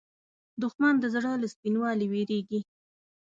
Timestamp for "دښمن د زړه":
0.61-1.31